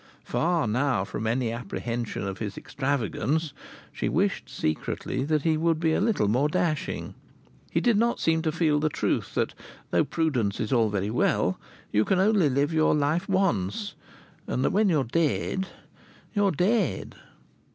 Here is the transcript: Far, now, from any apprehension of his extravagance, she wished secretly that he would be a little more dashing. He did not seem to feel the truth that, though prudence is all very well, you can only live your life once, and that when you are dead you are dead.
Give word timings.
Far, 0.23 0.65
now, 0.67 1.05
from 1.05 1.27
any 1.27 1.51
apprehension 1.51 2.23
of 2.25 2.39
his 2.39 2.57
extravagance, 2.57 3.53
she 3.93 4.09
wished 4.09 4.49
secretly 4.49 5.23
that 5.25 5.43
he 5.43 5.57
would 5.57 5.79
be 5.79 5.93
a 5.93 6.01
little 6.01 6.27
more 6.27 6.49
dashing. 6.49 7.13
He 7.69 7.81
did 7.81 7.97
not 7.97 8.19
seem 8.19 8.41
to 8.41 8.51
feel 8.51 8.79
the 8.79 8.89
truth 8.89 9.35
that, 9.35 9.53
though 9.91 10.03
prudence 10.03 10.59
is 10.59 10.73
all 10.73 10.89
very 10.89 11.11
well, 11.11 11.59
you 11.91 12.03
can 12.03 12.17
only 12.19 12.49
live 12.49 12.73
your 12.73 12.95
life 12.95 13.29
once, 13.29 13.93
and 14.47 14.65
that 14.65 14.71
when 14.71 14.89
you 14.89 15.01
are 15.01 15.03
dead 15.03 15.67
you 16.33 16.45
are 16.47 16.51
dead. 16.51 17.13